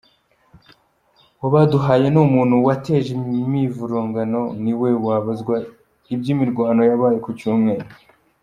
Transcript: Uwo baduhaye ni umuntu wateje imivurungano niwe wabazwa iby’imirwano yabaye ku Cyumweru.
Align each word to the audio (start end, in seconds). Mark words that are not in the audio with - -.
Uwo 1.37 1.47
baduhaye 1.53 2.05
ni 2.09 2.19
umuntu 2.25 2.55
wateje 2.67 3.09
imivurungano 3.17 4.41
niwe 4.63 4.89
wabazwa 5.05 5.55
iby’imirwano 6.13 6.81
yabaye 6.89 7.17
ku 7.25 7.31
Cyumweru. 7.39 7.85